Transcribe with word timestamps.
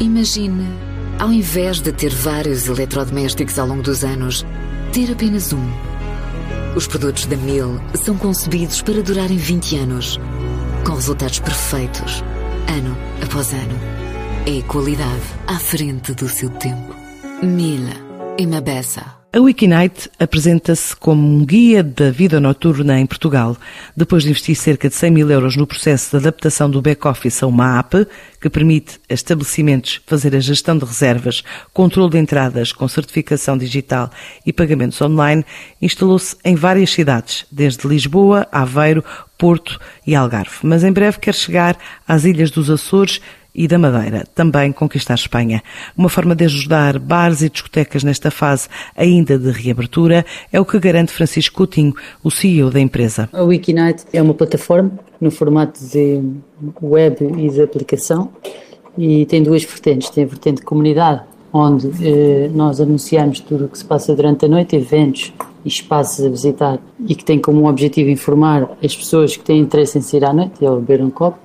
Imagine, 0.00 0.66
ao 1.18 1.30
invés 1.30 1.78
de 1.82 1.92
ter 1.92 2.08
vários 2.08 2.66
eletrodomésticos 2.66 3.58
ao 3.58 3.66
longo 3.66 3.82
dos 3.82 4.02
anos, 4.02 4.46
ter 4.94 5.12
apenas 5.12 5.52
um. 5.52 5.62
Os 6.74 6.86
produtos 6.86 7.26
da 7.26 7.36
Mil 7.36 7.78
são 8.02 8.16
concebidos 8.16 8.80
para 8.80 9.02
durarem 9.02 9.36
20 9.36 9.76
anos, 9.76 10.18
com 10.86 10.94
resultados 10.94 11.40
perfeitos, 11.40 12.24
ano 12.74 12.96
após 13.22 13.52
ano. 13.52 13.78
É 14.46 14.62
qualidade 14.62 15.20
à 15.46 15.58
frente 15.58 16.14
do 16.14 16.26
seu 16.30 16.48
tempo. 16.48 16.96
Mil, 17.42 17.82
uma 18.40 18.62
beça. 18.62 19.19
A 19.32 19.38
Wikinight 19.38 20.10
apresenta-se 20.18 20.96
como 20.96 21.24
um 21.24 21.44
guia 21.44 21.84
da 21.84 22.10
vida 22.10 22.40
noturna 22.40 22.98
em 22.98 23.06
Portugal, 23.06 23.56
depois 23.96 24.24
de 24.24 24.30
investir 24.30 24.56
cerca 24.56 24.88
de 24.88 24.94
100 24.96 25.10
mil 25.12 25.30
euros 25.30 25.54
no 25.54 25.68
processo 25.68 26.10
de 26.10 26.16
adaptação 26.16 26.68
do 26.68 26.82
back-office 26.82 27.40
a 27.40 27.46
uma 27.46 27.78
app 27.78 28.08
que 28.40 28.50
permite 28.50 28.98
a 29.08 29.14
estabelecimentos 29.14 30.00
fazer 30.04 30.34
a 30.34 30.40
gestão 30.40 30.76
de 30.76 30.84
reservas, 30.84 31.44
controle 31.72 32.10
de 32.10 32.18
entradas 32.18 32.72
com 32.72 32.88
certificação 32.88 33.56
digital 33.56 34.10
e 34.44 34.52
pagamentos 34.52 35.00
online, 35.00 35.44
instalou-se 35.80 36.36
em 36.44 36.56
várias 36.56 36.90
cidades, 36.90 37.46
desde 37.52 37.86
Lisboa, 37.86 38.48
Aveiro, 38.50 39.04
Porto 39.38 39.78
e 40.04 40.12
Algarve. 40.12 40.56
Mas 40.64 40.82
em 40.82 40.90
breve 40.90 41.20
quer 41.20 41.36
chegar 41.36 41.78
às 42.06 42.24
Ilhas 42.24 42.50
dos 42.50 42.68
Açores 42.68 43.20
e 43.54 43.66
da 43.66 43.78
Madeira, 43.78 44.24
também 44.34 44.72
conquistar 44.72 45.14
Espanha. 45.14 45.62
Uma 45.96 46.08
forma 46.08 46.34
de 46.34 46.44
ajudar 46.44 46.98
bares 46.98 47.42
e 47.42 47.50
discotecas 47.50 48.04
nesta 48.04 48.30
fase 48.30 48.68
ainda 48.96 49.38
de 49.38 49.50
reabertura 49.50 50.24
é 50.52 50.60
o 50.60 50.64
que 50.64 50.78
garante 50.78 51.12
Francisco 51.12 51.56
Coutinho, 51.56 51.94
o 52.22 52.30
CEO 52.30 52.70
da 52.70 52.80
empresa. 52.80 53.28
A 53.32 53.42
Wikinight 53.42 54.04
é 54.12 54.22
uma 54.22 54.34
plataforma 54.34 54.92
no 55.20 55.30
formato 55.30 55.78
de 55.84 56.22
web 56.80 57.16
e 57.38 57.50
de 57.50 57.62
aplicação 57.62 58.30
e 58.96 59.26
tem 59.26 59.42
duas 59.42 59.64
vertentes. 59.64 60.10
Tem 60.10 60.24
a 60.24 60.26
vertente 60.26 60.62
comunidade, 60.62 61.22
onde 61.52 61.90
eh, 62.02 62.50
nós 62.54 62.80
anunciamos 62.80 63.40
tudo 63.40 63.66
o 63.66 63.68
que 63.68 63.78
se 63.78 63.84
passa 63.84 64.14
durante 64.14 64.44
a 64.44 64.48
noite, 64.48 64.76
eventos 64.76 65.32
e 65.64 65.68
espaços 65.68 66.24
a 66.24 66.28
visitar 66.28 66.78
e 67.06 67.14
que 67.14 67.24
tem 67.24 67.38
como 67.38 67.68
objetivo 67.68 68.10
informar 68.10 68.70
as 68.82 68.96
pessoas 68.96 69.36
que 69.36 69.44
têm 69.44 69.60
interesse 69.60 69.98
em 69.98 70.00
sair 70.00 70.24
à 70.24 70.32
noite 70.32 70.54
e 70.60 70.68
beber 70.68 71.02
um 71.02 71.10
copo. 71.10 71.38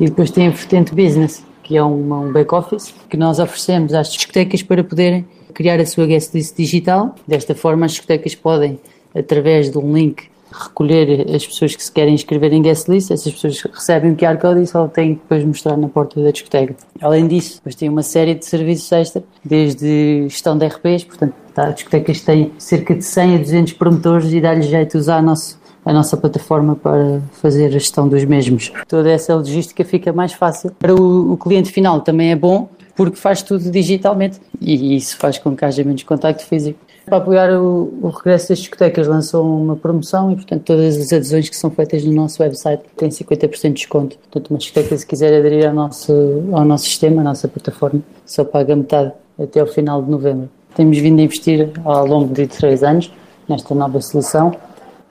E 0.00 0.04
depois 0.04 0.30
tem 0.30 0.46
a 0.46 0.50
vertente 0.50 0.94
business, 0.94 1.44
que 1.68 1.76
é 1.76 1.84
um 1.84 2.32
back-office 2.32 2.94
que 3.10 3.16
nós 3.18 3.38
oferecemos 3.38 3.92
às 3.92 4.10
discotecas 4.10 4.62
para 4.62 4.82
poderem 4.82 5.26
criar 5.52 5.78
a 5.78 5.84
sua 5.84 6.06
guest 6.06 6.34
list 6.34 6.56
digital. 6.56 7.14
Desta 7.26 7.54
forma, 7.54 7.84
as 7.84 7.92
discotecas 7.92 8.34
podem, 8.34 8.80
através 9.14 9.70
de 9.70 9.76
um 9.76 9.92
link, 9.92 10.30
recolher 10.50 11.26
as 11.30 11.46
pessoas 11.46 11.76
que 11.76 11.84
se 11.84 11.92
querem 11.92 12.14
inscrever 12.14 12.54
em 12.54 12.62
guest 12.62 12.88
list, 12.88 13.10
essas 13.10 13.30
pessoas 13.34 13.60
recebem 13.60 14.12
o 14.12 14.16
QR 14.16 14.38
Code 14.38 14.62
e 14.62 14.66
só 14.66 14.88
têm 14.88 15.16
que 15.16 15.20
depois 15.20 15.44
mostrar 15.44 15.76
na 15.76 15.88
porta 15.88 16.18
da 16.22 16.30
discoteca. 16.30 16.74
Além 17.02 17.28
disso, 17.28 17.56
depois 17.56 17.74
tem 17.74 17.90
uma 17.90 18.02
série 18.02 18.34
de 18.34 18.46
serviços 18.46 18.90
extra, 18.90 19.22
desde 19.44 20.22
gestão 20.22 20.56
de 20.56 20.64
RPs, 20.64 21.04
portanto, 21.04 21.34
tá, 21.52 21.64
as 21.64 21.74
discotecas 21.74 22.22
têm 22.22 22.50
cerca 22.56 22.94
de 22.94 23.04
100 23.04 23.34
a 23.34 23.38
200 23.40 23.72
promotores 23.74 24.32
e 24.32 24.40
dá-lhes 24.40 24.64
jeito 24.64 24.92
de 24.92 24.96
usar 24.96 25.22
nosso 25.22 25.57
a 25.88 25.92
nossa 25.92 26.18
plataforma 26.18 26.76
para 26.76 27.22
fazer 27.40 27.64
a 27.64 27.70
gestão 27.70 28.06
dos 28.06 28.22
mesmos. 28.22 28.70
Toda 28.86 29.10
essa 29.10 29.34
logística 29.34 29.82
fica 29.86 30.12
mais 30.12 30.34
fácil. 30.34 30.70
Para 30.78 30.94
o, 30.94 31.32
o 31.32 31.36
cliente 31.38 31.72
final 31.72 32.02
também 32.02 32.30
é 32.30 32.36
bom, 32.36 32.68
porque 32.94 33.16
faz 33.16 33.40
tudo 33.42 33.70
digitalmente 33.70 34.38
e 34.60 34.94
isso 34.96 35.16
faz 35.16 35.38
com 35.38 35.56
que 35.56 35.64
haja 35.64 35.82
menos 35.82 36.02
contacto 36.02 36.44
físico. 36.44 36.78
Para 37.06 37.16
apoiar 37.16 37.50
o, 37.58 38.00
o, 38.02 38.08
regresso 38.10 38.50
das 38.50 38.58
discotecas, 38.58 39.08
lançou 39.08 39.42
uma 39.46 39.76
promoção 39.76 40.30
e, 40.30 40.36
portanto, 40.36 40.62
todas 40.62 40.94
as 40.94 41.10
adesões 41.10 41.48
que 41.48 41.56
são 41.56 41.70
feitas 41.70 42.04
no 42.04 42.12
nosso 42.12 42.42
website 42.42 42.82
têm 42.94 43.08
50% 43.08 43.68
de 43.68 43.72
desconto. 43.72 44.18
Portanto, 44.18 44.50
uma 44.50 44.58
discoteca, 44.58 44.94
se 44.94 45.06
quiser 45.06 45.38
aderir 45.38 45.66
ao 45.66 45.74
nosso, 45.74 46.12
ao 46.52 46.66
nosso 46.66 46.84
sistema, 46.84 47.22
à 47.22 47.24
nossa 47.24 47.48
plataforma, 47.48 48.02
só 48.26 48.44
paga 48.44 48.76
metade 48.76 49.10
até 49.40 49.62
o 49.62 49.66
final 49.66 50.02
de 50.02 50.10
novembro. 50.10 50.50
Temos 50.74 50.98
vindo 50.98 51.18
a 51.18 51.22
investir 51.22 51.70
ao 51.82 52.06
longo 52.06 52.34
de 52.34 52.46
três 52.46 52.82
anos 52.82 53.10
nesta 53.48 53.74
nova 53.74 54.02
solução 54.02 54.52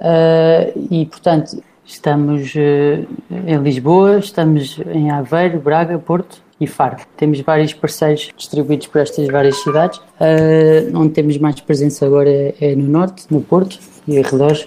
Uh, 0.00 0.86
e, 0.90 1.04
portanto, 1.04 1.62
estamos 1.84 2.54
uh, 2.54 3.06
em 3.46 3.56
Lisboa, 3.62 4.18
estamos 4.18 4.80
em 4.92 5.10
Aveiro, 5.10 5.60
Braga, 5.60 5.98
Porto 5.98 6.42
e 6.58 6.66
Faro. 6.66 6.96
Temos 7.16 7.40
vários 7.40 7.74
parceiros 7.74 8.30
distribuídos 8.36 8.86
por 8.86 9.02
estas 9.02 9.26
várias 9.28 9.62
cidades. 9.62 9.98
Uh, 9.98 10.96
onde 10.96 11.10
temos 11.10 11.36
mais 11.36 11.60
presença 11.60 12.06
agora 12.06 12.30
é, 12.30 12.74
no 12.74 12.88
Norte, 12.88 13.26
no 13.30 13.42
Porto 13.42 13.78
e 14.08 14.18
arredores. 14.18 14.66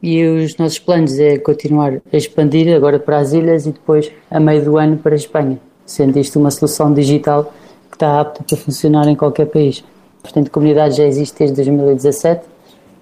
E 0.00 0.24
os 0.24 0.56
nossos 0.56 0.78
planos 0.78 1.18
é 1.18 1.38
continuar 1.38 1.94
a 2.12 2.16
expandir 2.16 2.72
agora 2.74 3.00
para 3.00 3.18
as 3.18 3.32
ilhas 3.32 3.66
e 3.66 3.72
depois, 3.72 4.12
a 4.30 4.38
meio 4.38 4.64
do 4.64 4.78
ano, 4.78 4.96
para 4.96 5.14
a 5.14 5.16
Espanha, 5.16 5.58
sendo 5.84 6.16
isto 6.20 6.38
uma 6.38 6.52
solução 6.52 6.94
digital 6.94 7.52
que 7.90 7.96
está 7.96 8.20
apta 8.20 8.44
para 8.44 8.56
funcionar 8.56 9.08
em 9.08 9.16
qualquer 9.16 9.46
país. 9.46 9.82
Portanto, 10.22 10.46
a 10.46 10.50
comunidade 10.50 10.98
já 10.98 11.04
existe 11.04 11.36
desde 11.36 11.56
2017 11.56 12.42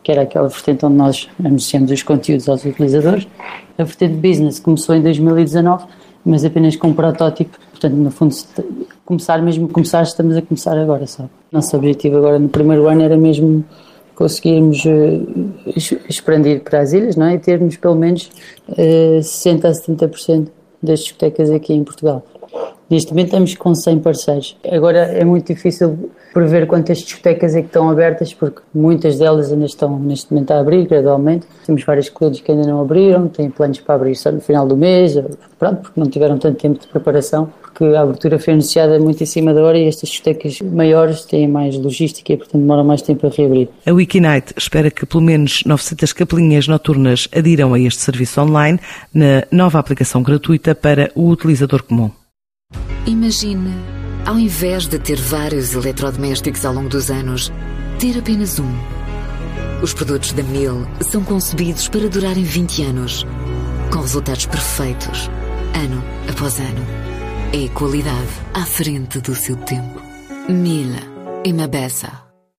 que 0.07 0.13
era 0.13 0.23
aquela 0.23 0.47
vertente 0.47 0.87
onde 0.87 0.95
nós 0.95 1.29
anunciamos 1.45 1.91
os 1.91 2.01
conteúdos 2.01 2.49
aos 2.49 2.65
utilizadores. 2.65 3.27
A 3.77 3.83
vertente 3.83 4.15
business 4.15 4.61
começou 4.61 4.95
em 4.95 5.03
2019, 5.03 5.85
mas 6.25 6.45
apenas 6.45 6.77
com 6.77 6.87
um 6.87 6.95
protótipo. 6.95 7.59
Portanto, 7.73 7.95
no 7.95 8.13
fundo, 8.13 8.33
começar 9.05 9.43
mesmo, 9.43 9.69
começar, 9.69 10.03
estamos 10.03 10.37
a 10.37 10.43
começar 10.43 10.79
agora, 10.79 11.09
sabe? 11.09 11.29
Nosso 11.51 11.77
objetivo 11.77 12.19
agora 12.19 12.39
no 12.39 12.49
primeiro 12.49 12.87
ano 12.87 13.03
era 13.03 13.17
mesmo 13.17 13.65
conseguirmos 14.15 14.85
uh, 14.85 15.73
expandir 16.09 16.61
para 16.61 16.83
as 16.83 16.93
ilhas, 16.93 17.17
não 17.17 17.27
é? 17.27 17.35
E 17.35 17.41
termos 17.41 17.77
pelo 17.77 17.97
menos 17.97 18.31
uh, 18.69 19.21
60 19.21 19.67
a 19.67 19.73
70% 19.73 20.47
das 20.81 21.01
discotecas 21.01 21.51
aqui 21.51 21.73
em 21.73 21.83
Portugal. 21.83 22.25
Neste 22.89 23.11
momento 23.11 23.27
estamos 23.27 23.55
com 23.57 23.75
100 23.75 23.99
parceiros. 23.99 24.57
Agora 24.71 24.99
é 24.99 25.25
muito 25.25 25.53
difícil 25.53 26.11
prever 26.33 26.67
quantas 26.67 26.99
discotecas 26.99 27.55
é 27.57 27.61
que 27.63 27.67
estão 27.67 27.89
abertas, 27.91 28.33
porque 28.33 28.61
muitas 28.73 29.19
delas 29.19 29.51
ainda 29.51 29.65
estão 29.65 29.99
neste 29.99 30.33
momento 30.33 30.53
a 30.53 30.61
abrir 30.61 30.87
gradualmente. 30.87 31.47
Temos 31.65 31.83
vários 31.83 32.09
clubes 32.09 32.41
que 32.41 32.53
ainda 32.53 32.65
não 32.69 32.81
abriram, 32.81 33.27
têm 33.27 33.51
planos 33.51 33.81
para 33.81 33.97
abrir 33.97 34.15
só 34.15 34.31
no 34.31 34.41
final 34.41 34.69
do 34.69 34.77
mês, 34.77 35.15
pronto, 35.59 35.81
porque 35.83 35.99
não 35.99 36.09
tiveram 36.09 36.39
tanto 36.39 36.61
tempo 36.61 36.79
de 36.79 36.87
preparação, 36.87 37.51
porque 37.61 37.85
a 37.87 38.03
abertura 38.03 38.39
foi 38.39 38.53
anunciada 38.53 39.01
muito 39.01 39.21
em 39.21 39.27
cima 39.27 39.53
da 39.53 39.63
hora 39.63 39.79
e 39.79 39.89
estas 39.89 40.11
discotecas 40.11 40.61
maiores 40.61 41.25
têm 41.25 41.49
mais 41.49 41.77
logística 41.77 42.33
e, 42.33 42.37
portanto, 42.37 42.61
demoram 42.61 42.85
mais 42.85 43.03
tempo 43.03 43.27
a 43.27 43.31
reabrir. 43.31 43.69
A 43.85 43.93
Wikinight 43.93 44.55
espera 44.57 44.91
que 44.91 45.05
pelo 45.07 45.23
menos 45.23 45.65
900 45.65 46.13
capelinhas 46.13 46.69
noturnas 46.69 47.29
adiram 47.35 47.75
a 47.75 47.81
este 47.81 48.01
serviço 48.01 48.41
online 48.41 48.79
na 49.13 49.43
nova 49.51 49.79
aplicação 49.79 50.23
gratuita 50.23 50.75
para 50.75 51.11
o 51.17 51.29
utilizador 51.31 51.83
comum. 51.83 52.11
Imagine, 53.07 53.73
ao 54.25 54.37
invés 54.37 54.89
de 54.89 54.99
ter 54.99 55.17
vários 55.17 55.75
eletrodomésticos 55.75 56.65
ao 56.65 56.75
longo 56.75 56.89
dos 56.89 57.09
anos, 57.09 57.53
ter 58.01 58.19
apenas 58.19 58.59
um. 58.59 58.69
Os 59.81 59.95
produtos 59.95 60.33
da 60.33 60.43
Mil 60.43 60.85
são 61.01 61.23
concebidos 61.23 61.89
para 61.89 62.09
durarem 62.09 62.43
20 62.43 62.83
anos, 62.83 63.25
com 63.93 64.01
resultados 64.01 64.47
perfeitos, 64.47 65.31
ano 65.81 66.03
após 66.29 66.59
ano. 66.59 66.85
É 67.53 67.69
qualidade 67.69 68.29
à 68.53 68.65
frente 68.65 69.21
do 69.21 69.37
seu 69.37 69.55
tempo. 69.55 70.03
Mil, 70.49 70.89
uma 71.47 71.69
beça. 71.69 72.26